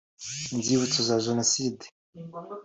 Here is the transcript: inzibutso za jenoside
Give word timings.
inzibutso 0.53 0.99
za 1.07 1.15
jenoside 1.25 1.83